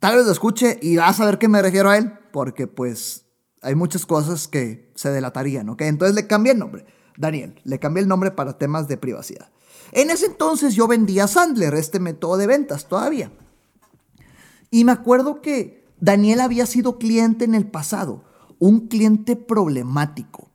tal 0.00 0.17
vez 0.17 0.26
lo 0.26 0.33
escuche 0.33 0.79
y 0.83 0.97
vas 0.97 1.21
a 1.21 1.26
ver 1.26 1.38
qué 1.38 1.49
me 1.49 1.62
refiero 1.62 1.91
a 1.91 1.99
él, 1.99 2.12
porque 2.33 2.67
pues 2.67 3.26
hay 3.62 3.75
muchas 3.75 4.07
cosas 4.07 4.49
que 4.49 4.93
se 4.97 5.11
delatarían, 5.11 5.69
¿ok? 5.69 5.83
Entonces 5.83 6.15
le 6.15 6.26
cambié 6.26 6.53
el 6.53 6.59
nombre, 6.59 6.85
Daniel, 7.17 7.61
le 7.65 7.79
cambié 7.79 8.03
el 8.03 8.09
nombre 8.09 8.31
para 8.33 8.59
temas 8.59 8.88
de 8.88 8.97
privacidad. 8.97 9.50
En 9.93 10.11
ese 10.11 10.26
entonces 10.26 10.75
yo 10.75 10.88
vendía 10.88 11.29
Sandler, 11.29 11.75
este 11.75 12.00
método 12.00 12.37
de 12.37 12.47
ventas 12.47 12.88
todavía. 12.88 13.31
Y 14.71 14.85
me 14.85 14.93
acuerdo 14.93 15.41
que 15.41 15.87
Daniel 16.00 16.41
había 16.41 16.67
sido 16.67 16.99
cliente 16.99 17.45
en 17.45 17.55
el 17.55 17.71
pasado, 17.71 18.25
un 18.59 18.88
cliente 18.88 19.37
problemático, 19.37 20.50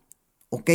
¿ok? 0.49 0.69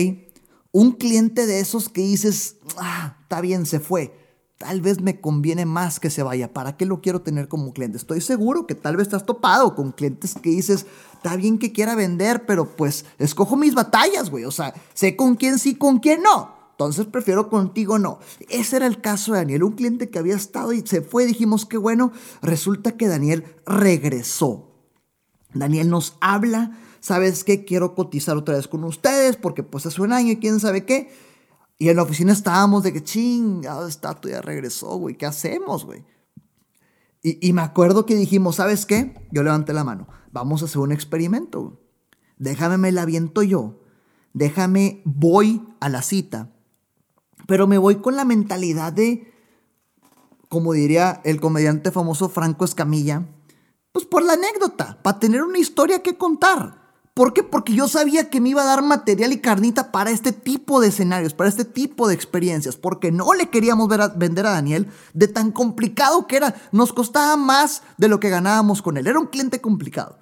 Un 0.73 0.93
cliente 0.93 1.47
de 1.47 1.61
esos 1.61 1.89
que 1.89 2.01
dices, 2.01 2.57
ah, 2.79 3.16
está 3.27 3.41
bien, 3.41 3.67
se 3.67 3.81
fue. 3.81 4.17
Tal 4.57 4.81
vez 4.81 5.01
me 5.01 5.21
conviene 5.21 5.67
más 5.67 5.99
que 5.99 6.11
se 6.11 6.23
vaya. 6.23 6.53
¿Para 6.55 6.77
qué 6.77 6.87
lo 6.87 7.01
quiero 7.01 7.23
tener 7.23 7.49
como 7.49 7.73
cliente? 7.73 7.99
Estoy 7.99 8.21
seguro 8.21 8.69
que 8.69 8.77
tal 8.77 8.97
vez 8.97 9.09
estás 9.09 9.27
topado 9.27 9.75
con 9.75 9.91
clientes 9.91 10.37
que 10.41 10.51
dices, 10.51 10.87
está 11.13 11.35
bien 11.35 11.59
que 11.59 11.73
quiera 11.73 11.97
vender, 11.97 12.47
pero 12.47 12.77
pues 12.77 13.05
escojo 13.19 13.57
mis 13.57 13.75
batallas, 13.75 14.31
güey. 14.31 14.45
O 14.45 14.53
sea, 14.53 14.73
sé 14.95 15.17
con 15.17 15.35
quién 15.35 15.59
sí, 15.59 15.75
con 15.75 15.99
quién 15.99 16.23
no. 16.23 16.55
Entonces 16.71 17.07
prefiero 17.07 17.51
contigo 17.51 17.99
no. 17.99 18.21
Ese 18.49 18.77
era 18.77 18.87
el 18.87 19.01
caso 19.01 19.33
de 19.33 19.39
Daniel, 19.39 19.65
un 19.65 19.73
cliente 19.73 20.09
que 20.09 20.21
había 20.21 20.37
estado 20.37 20.73
y 20.73 20.87
se 20.87 21.03
fue. 21.03 21.27
Dijimos 21.27 21.67
que 21.67 21.79
bueno, 21.79 22.13
resulta 22.43 22.97
que 22.97 23.09
Daniel 23.09 23.45
regresó. 23.67 24.71
Daniel 25.53 25.91
nos 25.91 26.17
habla, 26.21 26.79
¿sabes 27.01 27.43
qué? 27.43 27.65
Quiero 27.65 27.97
cotizar 27.97 28.37
otra 28.37 28.55
vez 28.55 28.69
con 28.69 28.85
ustedes 28.85 29.37
porque 29.37 29.65
pues 29.65 29.85
hace 29.85 30.01
un 30.01 30.13
año 30.13 30.33
y 30.33 30.37
quién 30.37 30.61
sabe 30.61 30.85
qué. 30.85 31.11
Y 31.79 31.89
en 31.89 31.97
la 31.97 32.03
oficina 32.03 32.33
estábamos 32.33 32.83
de 32.83 32.93
que 32.93 33.03
chingado, 33.03 33.87
está, 33.87 34.19
ya 34.23 34.41
regresó, 34.41 34.97
güey, 34.97 35.17
¿qué 35.17 35.27
hacemos, 35.27 35.85
güey? 35.85 36.05
Y, 37.23 37.47
y, 37.47 37.53
me 37.53 37.63
acuerdo 37.63 38.07
que 38.07 38.15
dijimos, 38.15 38.57
¿sabes 38.57 38.87
qué? 38.87 39.29
Yo 39.33 39.43
levanté 39.43 39.73
la 39.73 39.85
mano, 39.85 40.07
vamos 40.33 40.63
a 40.63 40.67
hacer 40.67 40.79
un 40.79 40.93
experimento. 40.93 41.81
Déjame 42.39 42.79
me 42.79 42.93
la 42.93 43.03
aviento 43.03 43.43
yo. 43.43 43.81
Déjame, 44.33 45.03
voy 45.05 45.63
a 45.81 45.89
la 45.89 46.03
cita 46.03 46.53
pero 47.47 47.67
me 47.67 47.79
voy 47.79 47.97
con 47.97 48.17
la 48.17 48.25
mentalidad 48.25 48.93
de, 48.93 49.33
como 50.49 50.73
diría 50.73 51.21
el 51.25 51.41
comediante 51.41 51.91
famoso 51.91 52.29
Franco 52.29 52.65
Escamilla, 52.65 53.27
pues 53.93 54.05
por 54.05 54.23
la 54.23 54.35
anécdota, 54.35 55.01
para 55.03 55.19
tener 55.19 55.43
una 55.43 55.59
historia 55.59 56.03
que 56.03 56.19
contar. 56.19 56.86
¿Por 57.17 57.33
qué? 57.33 57.43
Porque 57.43 57.73
yo 57.73 57.89
sabía 57.89 58.29
que 58.29 58.43
me 58.43 58.51
iba 58.51 58.61
a 58.61 58.67
dar 58.67 58.83
material 58.83 59.33
y 59.33 59.41
carnita 59.41 59.91
para 59.91 60.11
este 60.11 60.33
tipo 60.33 60.83
de 60.83 60.89
escenarios, 60.89 61.33
para 61.33 61.49
este 61.49 61.65
tipo 61.65 62.09
de 62.09 62.15
experiencias, 62.15 62.77
porque 62.77 63.11
no 63.11 63.33
le 63.33 63.49
queríamos 63.49 63.89
ver 63.89 64.03
a, 64.03 64.09
vender 64.09 64.45
a 64.45 64.51
Daniel 64.51 64.89
de 65.15 65.27
tan 65.27 65.51
complicado 65.51 66.27
que 66.27 66.37
era. 66.37 66.55
Nos 66.73 66.93
costaba 66.93 67.39
más 67.39 67.83
de 67.97 68.09
lo 68.09 68.21
que 68.21 68.29
ganábamos 68.29 68.83
con 68.83 68.99
él. 68.99 69.07
Era 69.07 69.19
un 69.19 69.29
cliente 69.29 69.63
complicado. 69.63 70.19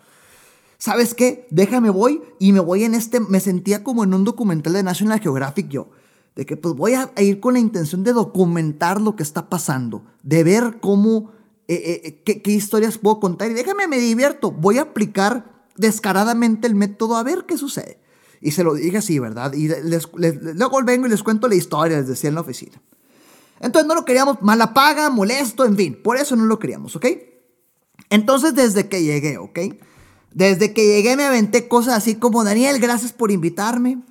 ¿Sabes 0.79 1.15
qué? 1.15 1.49
Déjame 1.51 1.91
voy 1.91 2.23
y 2.39 2.53
me 2.53 2.61
voy 2.61 2.85
en 2.85 2.95
este, 2.95 3.19
me 3.19 3.41
sentía 3.41 3.83
como 3.83 4.05
en 4.05 4.15
un 4.15 4.23
documental 4.23 4.75
de 4.75 4.85
National 4.85 5.19
Geographic 5.19 5.69
yo 5.69 5.89
de 6.37 6.47
que 6.47 6.57
pues 6.57 6.77
voy 6.77 6.95
a 6.95 7.11
ir 7.21 7.41
con 7.41 7.55
la 7.55 7.61
intención 7.61 8.05
de 8.05 8.13
documentar 8.13 9.01
lo 9.01 9.17
que 9.17 9.25
está 9.25 9.49
pasando, 9.49 10.05
de 10.23 10.45
ver 10.45 10.79
cómo, 10.81 11.33
eh, 11.67 11.75
eh, 11.75 12.01
eh, 12.05 12.23
qué, 12.25 12.41
qué, 12.41 12.53
historias 12.53 12.99
puedo 12.99 13.19
contar 13.19 13.51
y 13.51 13.55
déjame, 13.55 13.89
me 13.89 13.99
divierto, 13.99 14.53
voy 14.53 14.79
a 14.79 14.83
aplicar 14.83 15.54
descaradamente 15.77 16.67
el 16.67 16.75
método 16.75 17.17
a 17.17 17.23
ver 17.23 17.45
qué 17.47 17.57
sucede. 17.59 18.01
Y 18.41 18.51
se 18.51 18.63
lo 18.63 18.75
dije 18.75 18.99
así, 18.99 19.19
¿verdad? 19.19 19.53
Y 19.55 19.69
luego 19.69 20.83
vengo 20.85 21.07
y 21.07 21.11
les 21.11 21.23
cuento 21.23 21.49
la 21.49 21.55
historia, 21.55 21.99
les 21.99 22.09
decía 22.09 22.29
en 22.29 22.35
la 22.35 22.43
oficina. 22.43 22.81
Entonces 23.61 23.89
no 23.89 23.95
lo 23.95 24.05
queríamos, 24.05 24.43
mala 24.43 24.75
paga, 24.75 25.09
molesto, 25.11 25.65
en 25.65 25.77
fin, 25.77 25.99
por 26.03 26.17
eso 26.17 26.37
no 26.37 26.45
lo 26.45 26.59
queríamos, 26.59 26.97
¿ok? 26.97 27.07
Entonces 28.11 28.55
desde 28.55 28.89
que 28.89 29.03
llegué, 29.03 29.39
¿ok? 29.39 29.59
Desde 30.33 30.75
que 30.75 30.87
llegué 30.87 31.17
me 31.17 31.25
aventé 31.25 31.69
cosas 31.69 31.95
así 31.95 32.17
como, 32.17 32.45
Daniel, 32.45 32.81
gracias 32.81 33.13
por 33.13 33.31
invitarme. 33.31 34.03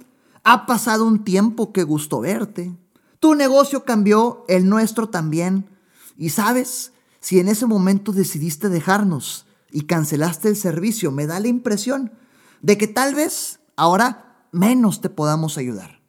Ha 0.44 0.66
pasado 0.66 1.06
un 1.06 1.24
tiempo, 1.24 1.72
que 1.72 1.84
gusto 1.84 2.22
verte. 2.22 2.72
Tu 3.20 3.36
negocio 3.36 3.86
cambió, 3.86 4.46
el 4.48 4.68
nuestro 4.68 5.10
también. 5.10 5.70
Y 6.18 6.30
sabes, 6.30 6.94
si 7.20 7.40
en 7.40 7.50
ese 7.50 7.66
momento 7.66 8.12
decidiste 8.12 8.70
dejarnos 8.70 9.46
y 9.74 9.82
cancelaste 9.82 10.48
el 10.48 10.56
servicio, 10.56 11.12
me 11.12 11.26
da 11.28 11.40
la 11.40 11.48
impresión 11.50 12.14
de 12.62 12.78
que 12.78 12.88
tal 12.88 13.16
vez 13.16 13.60
ahora 13.76 14.48
menos 14.52 15.02
te 15.02 15.10
podamos 15.10 15.58
ayudar. 15.58 16.02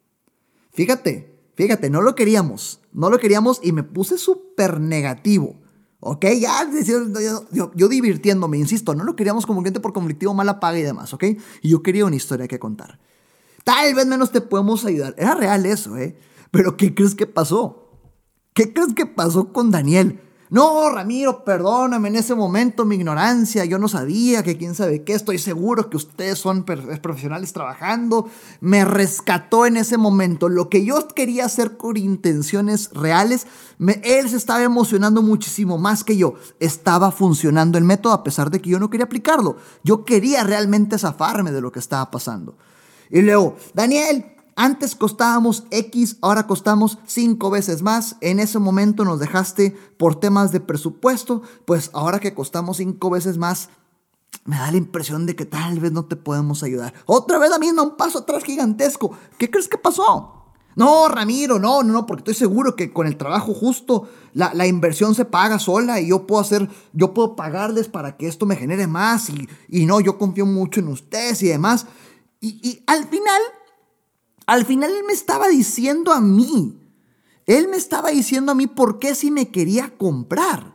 Fíjate, 0.72 1.40
fíjate, 1.54 1.88
no 1.88 2.02
lo 2.02 2.14
queríamos, 2.14 2.80
no 2.92 3.10
lo 3.10 3.18
queríamos 3.18 3.60
y 3.62 3.72
me 3.72 3.82
puse 3.82 4.18
súper 4.18 4.80
negativo. 4.80 5.60
¿Ok? 6.06 6.26
Ya, 6.38 6.70
yo, 7.50 7.88
divirtiéndome, 7.88 8.58
insisto, 8.58 8.94
no 8.94 9.04
lo 9.04 9.16
queríamos 9.16 9.46
como 9.46 9.62
cliente 9.62 9.80
por 9.80 9.94
conflictivo, 9.94 10.34
mala 10.34 10.60
paga 10.60 10.78
y 10.78 10.82
demás, 10.82 11.14
¿ok? 11.14 11.24
Y 11.62 11.70
yo 11.70 11.82
quería 11.82 12.04
una 12.04 12.16
historia 12.16 12.46
que 12.46 12.58
contar. 12.58 13.00
Tal 13.64 13.94
vez 13.94 14.06
menos 14.06 14.30
te 14.30 14.42
podemos 14.42 14.84
ayudar. 14.84 15.14
Era 15.16 15.34
real 15.34 15.64
eso, 15.64 15.96
¿eh? 15.96 16.18
Pero 16.50 16.76
¿qué 16.76 16.94
crees 16.94 17.14
que 17.14 17.26
pasó? 17.26 17.88
¿Qué 18.52 18.74
crees 18.74 18.92
que 18.92 19.06
pasó 19.06 19.50
con 19.54 19.70
Daniel? 19.70 20.20
No, 20.50 20.90
Ramiro, 20.90 21.42
perdóname 21.42 22.08
en 22.08 22.16
ese 22.16 22.34
momento 22.34 22.84
mi 22.84 22.96
ignorancia. 22.96 23.64
Yo 23.64 23.78
no 23.78 23.88
sabía 23.88 24.42
que 24.42 24.58
quién 24.58 24.74
sabe 24.74 25.02
qué. 25.02 25.14
Estoy 25.14 25.38
seguro 25.38 25.88
que 25.88 25.96
ustedes 25.96 26.38
son 26.38 26.64
profesionales 26.64 27.52
trabajando. 27.52 28.28
Me 28.60 28.84
rescató 28.84 29.66
en 29.66 29.76
ese 29.76 29.96
momento. 29.96 30.48
Lo 30.48 30.68
que 30.68 30.84
yo 30.84 31.08
quería 31.08 31.46
hacer 31.46 31.76
con 31.76 31.96
intenciones 31.96 32.90
reales, 32.92 33.46
él 33.78 34.28
se 34.28 34.36
estaba 34.36 34.62
emocionando 34.62 35.22
muchísimo 35.22 35.78
más 35.78 36.04
que 36.04 36.16
yo. 36.16 36.34
Estaba 36.60 37.10
funcionando 37.10 37.78
el 37.78 37.84
método 37.84 38.12
a 38.12 38.22
pesar 38.22 38.50
de 38.50 38.60
que 38.60 38.70
yo 38.70 38.78
no 38.78 38.90
quería 38.90 39.06
aplicarlo. 39.06 39.56
Yo 39.82 40.04
quería 40.04 40.44
realmente 40.44 40.98
zafarme 40.98 41.52
de 41.52 41.62
lo 41.62 41.72
que 41.72 41.80
estaba 41.80 42.10
pasando. 42.10 42.56
Y 43.10 43.22
luego, 43.22 43.56
Daniel, 43.72 44.33
antes 44.56 44.94
costábamos 44.94 45.64
X, 45.70 46.18
ahora 46.20 46.46
costamos 46.46 46.98
cinco 47.06 47.50
veces 47.50 47.82
más. 47.82 48.16
En 48.20 48.40
ese 48.40 48.58
momento 48.58 49.04
nos 49.04 49.20
dejaste 49.20 49.76
por 49.98 50.20
temas 50.20 50.52
de 50.52 50.60
presupuesto, 50.60 51.42
pues 51.64 51.90
ahora 51.92 52.20
que 52.20 52.34
costamos 52.34 52.78
cinco 52.78 53.10
veces 53.10 53.38
más, 53.38 53.68
me 54.44 54.56
da 54.56 54.70
la 54.70 54.76
impresión 54.76 55.26
de 55.26 55.36
que 55.36 55.46
tal 55.46 55.80
vez 55.80 55.92
no 55.92 56.04
te 56.04 56.16
podemos 56.16 56.62
ayudar. 56.62 56.94
Otra 57.06 57.38
vez 57.38 57.50
la 57.50 57.58
misma, 57.58 57.82
un 57.82 57.96
paso 57.96 58.18
atrás 58.18 58.44
gigantesco. 58.44 59.12
¿Qué 59.38 59.50
crees 59.50 59.68
que 59.68 59.78
pasó? 59.78 60.44
No, 60.76 61.08
Ramiro, 61.08 61.58
no, 61.58 61.82
no, 61.82 61.92
no, 61.92 62.06
porque 62.06 62.20
estoy 62.20 62.34
seguro 62.34 62.74
que 62.74 62.92
con 62.92 63.06
el 63.06 63.16
trabajo 63.16 63.54
justo 63.54 64.08
la, 64.32 64.52
la, 64.54 64.66
inversión 64.66 65.14
se 65.14 65.24
paga 65.24 65.60
sola 65.60 66.00
y 66.00 66.08
yo 66.08 66.26
puedo 66.26 66.40
hacer, 66.40 66.68
yo 66.92 67.14
puedo 67.14 67.36
pagarles 67.36 67.88
para 67.88 68.16
que 68.16 68.26
esto 68.26 68.44
me 68.44 68.56
genere 68.56 68.88
más 68.88 69.30
y, 69.30 69.48
y 69.68 69.86
no, 69.86 70.00
yo 70.00 70.18
confío 70.18 70.46
mucho 70.46 70.80
en 70.80 70.88
ustedes 70.88 71.42
y 71.42 71.48
demás. 71.48 71.86
Y, 72.40 72.82
al 72.86 73.08
final, 73.08 73.40
al 74.46 74.64
final 74.64 74.90
él 74.90 75.04
me 75.06 75.12
estaba 75.12 75.48
diciendo 75.48 76.12
a 76.12 76.20
mí, 76.20 76.78
él 77.46 77.68
me 77.68 77.76
estaba 77.76 78.10
diciendo 78.10 78.52
a 78.52 78.54
mí 78.54 78.66
por 78.66 78.98
qué 78.98 79.14
si 79.14 79.30
me 79.30 79.50
quería 79.50 79.96
comprar. 79.96 80.74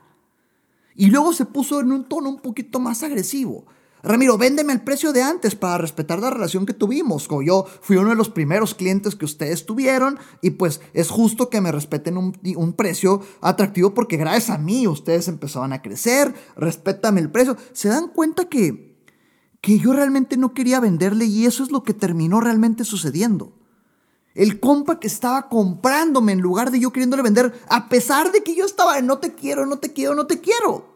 Y 0.96 1.08
luego 1.08 1.34
se 1.34 1.46
puso 1.46 1.80
en 1.80 1.92
un 1.92 2.10
tono 2.10 2.30
un 2.30 2.40
poquito 2.42 2.80
más 2.80 3.04
agresivo. 3.04 3.66
Ramiro, 4.02 4.38
véndeme 4.38 4.74
el 4.74 4.82
precio 4.82 5.12
de 5.12 5.22
antes 5.22 5.56
para 5.56 5.78
respetar 5.78 6.20
la 6.20 6.30
relación 6.30 6.66
que 6.66 6.74
tuvimos. 6.74 7.28
Como 7.28 7.42
yo 7.42 7.66
fui 7.82 7.98
uno 7.98 8.10
de 8.10 8.16
los 8.16 8.30
primeros 8.30 8.76
clientes 8.76 9.16
que 9.16 9.26
ustedes 9.26 9.66
tuvieron 9.66 10.20
y 10.42 10.52
pues 10.52 10.82
es 10.94 11.10
justo 11.10 11.50
que 11.50 11.62
me 11.62 11.72
respeten 11.72 12.18
un, 12.18 12.38
un, 12.56 12.74
precio 12.74 13.22
atractivo 13.42 13.94
porque 13.94 14.18
gracias 14.18 14.50
a 14.50 14.58
mí 14.58 14.88
ustedes 14.88 15.28
empezaban 15.28 15.74
a 15.74 15.82
crecer. 15.82 16.34
Respétame 16.56 17.20
el 17.22 17.32
precio. 17.32 17.58
¿Se 17.74 17.90
dan 17.90 18.08
cuenta 18.10 18.48
que 18.48 18.90
que 19.62 19.80
yo 19.80 19.94
realmente 19.94 20.38
no 20.38 20.54
quería 20.54 20.80
venderle 20.80 21.26
y 21.26 21.46
eso 21.46 21.64
es 21.64 21.72
lo 21.72 21.84
que 21.84 21.94
terminó 21.94 22.40
realmente 22.40 22.86
sucediendo. 22.86 23.54
El 24.36 24.60
compa 24.60 25.00
que 25.00 25.08
estaba 25.08 25.50
comprándome 25.50 26.32
en 26.32 26.40
lugar 26.40 26.72
de 26.72 26.80
yo 26.80 26.92
queriéndole 26.92 27.24
vender, 27.24 27.54
a 27.68 27.90
pesar 27.90 28.32
de 28.32 28.44
que 28.44 28.56
yo 28.56 28.66
estaba 28.66 29.02
no 29.02 29.18
te 29.18 29.34
quiero, 29.34 29.66
no 29.66 29.80
te 29.80 29.92
quiero, 29.92 30.16
no 30.16 30.28
te 30.28 30.40
quiero. 30.40 30.88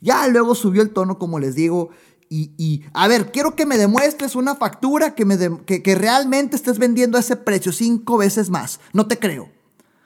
Ya 0.00 0.26
luego 0.28 0.54
subió 0.54 0.82
el 0.82 0.90
tono, 0.90 1.18
como 1.18 1.38
les 1.38 1.54
digo, 1.54 1.90
y, 2.28 2.82
a 2.92 3.06
ver, 3.06 3.30
quiero 3.30 3.54
que 3.54 3.66
me 3.66 3.78
demuestres 3.78 4.34
una 4.34 4.56
factura 4.56 5.14
que, 5.14 5.24
me 5.24 5.38
que, 5.64 5.82
que 5.82 5.94
realmente 5.94 6.56
estés 6.56 6.78
vendiendo 6.78 7.16
a 7.16 7.20
ese 7.20 7.36
precio 7.36 7.70
cinco 7.70 8.16
veces 8.16 8.50
más. 8.50 8.80
No 8.92 9.06
te 9.06 9.18
creo. 9.18 9.48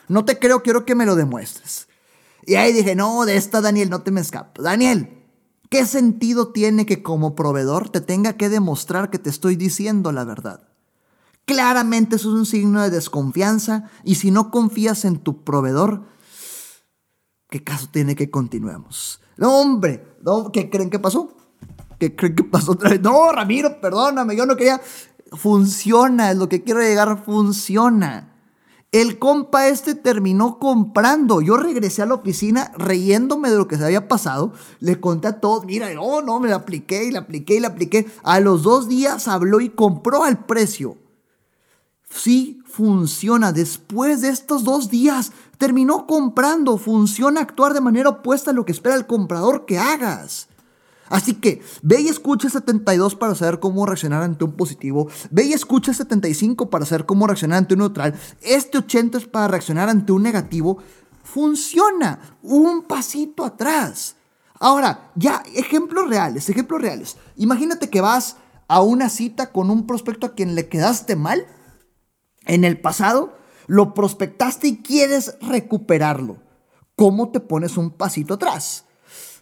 No 0.06 0.26
te 0.26 0.38
creo, 0.38 0.62
quiero 0.62 0.84
que 0.84 0.94
me 0.94 1.06
lo 1.06 1.14
demuestres. 1.14 1.88
Y 2.44 2.56
ahí 2.56 2.74
dije, 2.74 2.94
no, 2.94 3.24
de 3.24 3.36
esta 3.36 3.62
Daniel, 3.62 3.88
no 3.88 4.02
te 4.02 4.10
me 4.10 4.20
escapas. 4.20 4.62
Daniel, 4.62 5.20
¿Qué 5.70 5.86
sentido 5.86 6.48
tiene 6.48 6.84
que 6.84 7.00
como 7.00 7.36
proveedor 7.36 7.90
te 7.90 8.00
tenga 8.00 8.32
que 8.32 8.48
demostrar 8.48 9.08
que 9.08 9.20
te 9.20 9.30
estoy 9.30 9.54
diciendo 9.54 10.10
la 10.10 10.24
verdad? 10.24 10.69
Claramente 11.44 12.16
eso 12.16 12.28
es 12.30 12.34
un 12.34 12.46
signo 12.46 12.82
de 12.82 12.90
desconfianza 12.90 13.90
y 14.04 14.16
si 14.16 14.30
no 14.30 14.50
confías 14.50 15.04
en 15.04 15.18
tu 15.18 15.42
proveedor, 15.42 16.04
¿qué 17.48 17.64
caso 17.64 17.88
tiene 17.90 18.14
que 18.14 18.30
continuemos? 18.30 19.20
No, 19.36 19.60
hombre, 19.60 20.06
¿qué 20.52 20.70
creen 20.70 20.90
que 20.90 20.98
pasó? 20.98 21.34
¿Qué 21.98 22.14
creen 22.14 22.36
que 22.36 22.44
pasó 22.44 22.72
otra 22.72 22.90
vez? 22.90 23.00
No, 23.00 23.32
Ramiro, 23.32 23.80
perdóname, 23.80 24.36
yo 24.36 24.46
no 24.46 24.56
quería... 24.56 24.80
Funciona, 25.32 26.32
es 26.32 26.36
lo 26.38 26.48
que 26.48 26.64
quiero 26.64 26.80
llegar, 26.80 27.22
funciona. 27.24 28.30
El 28.92 29.20
compa 29.20 29.68
este 29.68 29.94
terminó 29.94 30.58
comprando. 30.58 31.40
Yo 31.40 31.56
regresé 31.56 32.02
a 32.02 32.06
la 32.06 32.14
oficina 32.14 32.72
reyéndome 32.76 33.48
de 33.48 33.56
lo 33.56 33.68
que 33.68 33.76
se 33.76 33.84
había 33.84 34.08
pasado. 34.08 34.52
Le 34.80 34.98
conté 35.00 35.28
a 35.28 35.38
todos, 35.38 35.64
mira, 35.64 35.88
oh 36.00 36.22
no, 36.22 36.40
me 36.40 36.48
la 36.48 36.56
apliqué 36.56 37.04
y 37.04 37.12
la 37.12 37.20
apliqué 37.20 37.54
y 37.54 37.60
la 37.60 37.68
apliqué. 37.68 38.10
A 38.24 38.40
los 38.40 38.64
dos 38.64 38.88
días 38.88 39.28
habló 39.28 39.60
y 39.60 39.68
compró 39.68 40.24
al 40.24 40.44
precio. 40.44 40.98
Sí, 42.10 42.60
funciona. 42.66 43.52
Después 43.52 44.20
de 44.20 44.30
estos 44.30 44.64
dos 44.64 44.90
días, 44.90 45.32
terminó 45.58 46.06
comprando. 46.06 46.76
Funciona 46.76 47.40
actuar 47.40 47.72
de 47.72 47.80
manera 47.80 48.10
opuesta 48.10 48.50
a 48.50 48.54
lo 48.54 48.64
que 48.64 48.72
espera 48.72 48.96
el 48.96 49.06
comprador 49.06 49.64
que 49.64 49.78
hagas. 49.78 50.48
Así 51.08 51.34
que 51.34 51.62
ve 51.82 52.00
y 52.02 52.08
escucha 52.08 52.50
72 52.50 53.14
para 53.14 53.34
saber 53.34 53.58
cómo 53.58 53.86
reaccionar 53.86 54.22
ante 54.22 54.44
un 54.44 54.52
positivo. 54.52 55.08
Ve 55.30 55.44
y 55.44 55.52
escucha 55.52 55.94
75 55.94 56.68
para 56.68 56.84
saber 56.84 57.06
cómo 57.06 57.26
reaccionar 57.26 57.58
ante 57.58 57.74
un 57.74 57.80
neutral. 57.80 58.14
Este 58.42 58.78
80 58.78 59.18
es 59.18 59.26
para 59.26 59.48
reaccionar 59.48 59.88
ante 59.88 60.12
un 60.12 60.22
negativo. 60.22 60.78
Funciona. 61.22 62.36
Un 62.42 62.82
pasito 62.82 63.44
atrás. 63.44 64.16
Ahora, 64.58 65.10
ya, 65.14 65.42
ejemplos 65.54 66.08
reales, 66.08 66.48
ejemplos 66.48 66.82
reales. 66.82 67.16
Imagínate 67.36 67.88
que 67.88 68.00
vas 68.00 68.36
a 68.68 68.82
una 68.82 69.08
cita 69.08 69.52
con 69.52 69.70
un 69.70 69.86
prospecto 69.86 70.26
a 70.26 70.34
quien 70.34 70.54
le 70.54 70.68
quedaste 70.68 71.16
mal 71.16 71.46
en 72.46 72.64
el 72.64 72.80
pasado, 72.80 73.36
lo 73.66 73.94
prospectaste 73.94 74.68
y 74.68 74.82
quieres 74.82 75.36
recuperarlo. 75.40 76.38
¿Cómo 76.96 77.30
te 77.30 77.40
pones 77.40 77.76
un 77.76 77.90
pasito 77.90 78.34
atrás? 78.34 78.84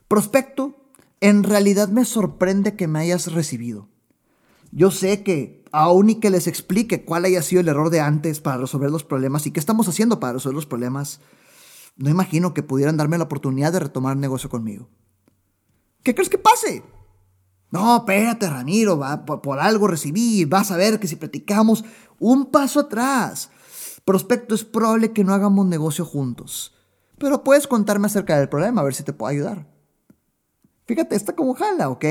Prospecto, 0.07 0.76
en 1.21 1.43
realidad 1.43 1.88
me 1.88 2.05
sorprende 2.05 2.76
que 2.76 2.88
me 2.88 3.00
hayas 3.00 3.33
recibido. 3.33 3.88
Yo 4.71 4.90
sé 4.90 5.23
que 5.23 5.64
aún 5.73 6.11
y 6.11 6.14
que 6.17 6.31
les 6.31 6.47
explique 6.47 7.05
cuál 7.05 7.25
haya 7.25 7.43
sido 7.43 7.61
el 7.61 7.69
error 7.69 7.90
de 7.90 8.00
antes 8.00 8.40
para 8.40 8.59
resolver 8.59 8.90
los 8.90 9.05
problemas 9.05 9.47
y 9.47 9.50
qué 9.50 9.61
estamos 9.61 9.88
haciendo 9.88 10.21
para 10.21 10.35
resolver 10.35 10.57
los 10.57 10.67
problemas, 10.67 11.21
no 11.97 12.11
imagino 12.11 12.55
que 12.55 12.62
pudieran 12.62 12.97
darme 12.97 13.19
la 13.19 13.25
oportunidad 13.25 13.73
de 13.73 13.81
retomar 13.81 14.14
el 14.14 14.21
negocio 14.21 14.49
conmigo. 14.49 14.88
¿Qué 16.02 16.14
crees 16.14 16.28
que 16.28 16.38
pase? 16.38 16.83
No, 17.71 17.99
espérate, 17.99 18.49
Ramiro, 18.49 18.99
va, 18.99 19.25
por, 19.27 19.43
por, 19.43 19.59
algo 19.59 19.89
recibí, 19.89 20.45
vas 20.47 20.71
a 20.71 20.77
ver 20.77 20.99
que 20.99 21.09
si 21.09 21.17
platicamos 21.17 21.85
un 22.19 22.47
paso 22.47 22.81
atrás. 22.81 23.51
Prospecto, 24.05 24.55
es 24.55 24.65
probable 24.65 25.13
que 25.13 25.25
no 25.25 25.35
hagamos 25.35 25.67
negocio 25.67 26.07
juntos, 26.07 26.75
pero 27.19 27.45
puedes 27.45 27.67
contarme 27.67 28.07
acerca 28.07 28.39
del 28.39 28.49
problema, 28.49 28.81
a 28.81 28.85
ver 28.85 28.95
si 28.95 29.03
te 29.03 29.13
puedo 29.13 29.31
ayudar. 29.31 29.67
Fíjate, 30.87 31.15
está 31.15 31.37
como 31.37 31.55
jala, 31.55 31.91
¿ok? 31.91 32.07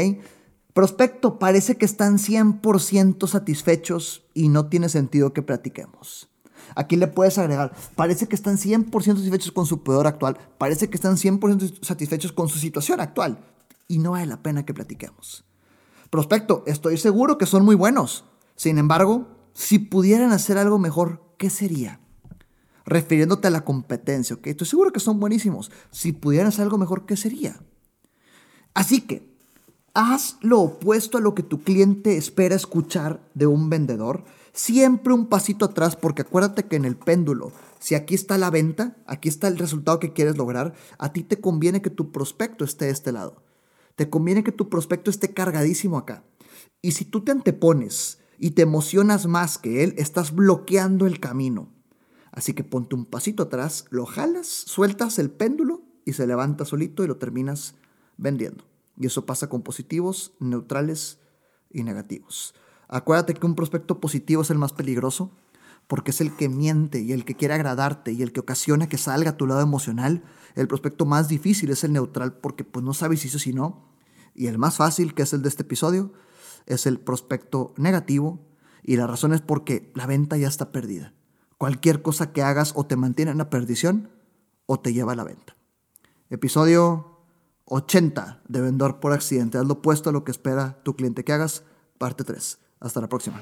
Prospecto, 0.74 1.40
parece 1.40 1.76
que 1.76 1.86
están 1.86 2.20
100% 2.20 3.28
satisfechos 3.28 4.28
y 4.36 4.50
no 4.50 4.68
tiene 4.68 4.90
sentido 4.90 5.34
que 5.34 5.42
platiquemos. 5.42 6.30
Aquí 6.76 6.98
le 6.98 7.08
puedes 7.08 7.40
agregar, 7.40 7.74
parece 7.96 8.28
que 8.28 8.36
están 8.36 8.58
100% 8.58 9.16
satisfechos 9.16 9.52
con 9.52 9.66
su 9.66 9.82
poder 9.82 10.06
actual, 10.06 10.38
parece 10.60 10.88
que 10.92 10.98
están 10.98 11.16
100% 11.16 11.84
satisfechos 11.84 12.32
con 12.32 12.48
su 12.48 12.60
situación 12.60 13.00
actual 13.00 13.40
y 13.88 14.00
no 14.00 14.12
vale 14.12 14.26
la 14.26 14.44
pena 14.44 14.66
que 14.66 14.74
platiquemos. 14.74 15.46
Prospecto, 16.10 16.64
estoy 16.68 16.98
seguro 16.98 17.38
que 17.38 17.46
son 17.46 17.66
muy 17.66 17.76
buenos. 17.76 18.26
Sin 18.56 18.78
embargo, 18.78 19.28
si 19.54 19.80
pudieran 19.80 20.32
hacer 20.32 20.58
algo 20.58 20.80
mejor, 20.80 21.22
¿qué 21.38 21.50
sería? 21.50 22.00
Refiriéndote 22.86 23.48
a 23.48 23.52
la 23.52 23.66
competencia, 23.66 24.36
¿ok? 24.36 24.48
Estoy 24.48 24.68
seguro 24.68 24.92
que 24.92 25.00
son 25.00 25.20
buenísimos. 25.20 25.72
Si 25.92 26.14
pudieran 26.14 26.48
hacer 26.48 26.64
algo 26.64 26.78
mejor, 26.78 27.06
¿qué 27.06 27.18
sería? 27.18 27.60
Así 28.74 29.02
que, 29.02 29.36
haz 29.94 30.38
lo 30.42 30.62
opuesto 30.62 31.18
a 31.18 31.22
lo 31.22 31.36
que 31.36 31.44
tu 31.44 31.62
cliente 31.64 32.18
espera 32.18 32.56
escuchar 32.56 33.20
de 33.34 33.48
un 33.48 33.70
vendedor. 33.70 34.24
Siempre 34.54 35.14
un 35.14 35.28
pasito 35.28 35.66
atrás, 35.66 35.96
porque 35.96 36.22
acuérdate 36.22 36.66
que 36.68 36.78
en 36.78 36.86
el 36.86 36.96
péndulo, 36.96 37.52
si 37.80 37.96
aquí 37.96 38.16
está 38.16 38.38
la 38.38 38.50
venta, 38.50 38.96
aquí 39.06 39.28
está 39.28 39.48
el 39.48 39.58
resultado 39.58 40.00
que 40.00 40.14
quieres 40.14 40.38
lograr, 40.38 40.74
a 40.98 41.12
ti 41.12 41.24
te 41.24 41.42
conviene 41.42 41.82
que 41.82 41.90
tu 41.90 42.12
prospecto 42.12 42.64
esté 42.64 42.86
de 42.86 42.92
este 42.92 43.12
lado. 43.12 43.44
Te 43.98 44.12
conviene 44.12 44.44
que 44.44 44.52
tu 44.52 44.70
prospecto 44.70 45.10
esté 45.10 45.34
cargadísimo 45.34 45.98
acá. 45.98 46.24
Y 46.84 46.92
si 46.92 47.04
tú 47.04 47.24
te 47.24 47.32
antepones 47.32 48.20
y 48.38 48.52
te 48.52 48.62
emocionas 48.62 49.26
más 49.26 49.58
que 49.58 49.84
él, 49.84 49.96
estás 49.98 50.36
bloqueando 50.36 51.08
el 51.08 51.20
camino. 51.20 51.74
Así 52.32 52.54
que 52.54 52.64
ponte 52.64 52.94
un 52.94 53.06
pasito 53.06 53.42
atrás, 53.42 53.86
lo 53.90 54.06
jalas, 54.06 54.46
sueltas 54.46 55.18
el 55.18 55.32
péndulo 55.32 55.82
y 56.06 56.14
se 56.14 56.28
levanta 56.28 56.64
solito 56.64 57.04
y 57.04 57.08
lo 57.08 57.18
terminas 57.18 57.74
vendiendo. 58.18 58.66
Y 59.00 59.08
eso 59.08 59.26
pasa 59.26 59.50
con 59.50 59.64
positivos, 59.64 60.34
neutrales 60.40 61.18
y 61.72 61.82
negativos. 61.82 62.54
Acuérdate 62.88 63.34
que 63.34 63.48
un 63.48 63.56
prospecto 63.56 64.00
positivo 64.00 64.44
es 64.44 64.52
el 64.52 64.60
más 64.60 64.74
peligroso 64.74 65.32
porque 65.88 66.12
es 66.12 66.22
el 66.22 66.36
que 66.36 66.50
miente 66.50 67.00
y 67.02 67.14
el 67.14 67.26
que 67.26 67.36
quiere 67.36 67.54
agradarte 67.54 68.12
y 68.12 68.22
el 68.22 68.32
que 68.32 68.42
ocasiona 68.42 68.90
que 68.90 68.98
salga 68.98 69.38
tu 69.38 69.48
lado 69.48 69.62
emocional. 69.62 70.24
El 70.56 70.68
prospecto 70.68 71.06
más 71.06 71.30
difícil 71.30 71.72
es 71.72 71.84
el 71.84 71.94
neutral 71.94 72.34
porque 72.34 72.64
pues 72.64 72.84
no 72.84 72.94
sabes 72.94 73.22
si 73.22 73.30
sí 73.30 73.38
o 73.38 73.40
si 73.40 73.54
no. 73.54 73.88
Y 74.36 74.48
el 74.48 74.58
más 74.58 74.78
fácil, 74.78 75.14
que 75.14 75.24
es 75.24 75.34
el 75.34 75.42
de 75.42 75.50
este 75.50 75.64
episodio, 75.64 76.14
es 76.66 76.86
el 76.86 77.00
prospecto 77.00 77.74
negativo 77.78 78.40
y 78.84 78.98
la 78.98 79.08
razón 79.08 79.34
es 79.34 79.42
porque 79.42 79.92
la 79.96 80.06
venta 80.06 80.38
ya 80.38 80.48
está 80.48 80.72
perdida. 80.72 81.14
Cualquier 81.58 82.02
cosa 82.02 82.34
que 82.34 82.44
hagas 82.44 82.74
o 82.76 82.86
te 82.86 82.96
mantiene 82.96 83.32
en 83.32 83.38
la 83.38 83.50
perdición 83.50 84.10
o 84.66 84.80
te 84.80 84.94
lleva 84.94 85.14
a 85.14 85.16
la 85.16 85.24
venta. 85.24 85.56
Episodio 86.30 87.22
80 87.66 88.42
de 88.48 88.62
vendedor 88.62 89.00
por 89.00 89.14
accidente. 89.14 89.58
Haz 89.58 89.66
lo 89.66 89.76
opuesto 89.76 90.10
a 90.10 90.14
lo 90.14 90.24
que 90.24 90.32
espera 90.32 90.82
tu 90.84 90.96
cliente 90.96 91.24
que 91.24 91.34
hagas. 91.34 91.64
Parte 91.98 92.24
3. 92.24 92.60
Hasta 92.80 93.02
la 93.02 93.10
próxima. 93.10 93.42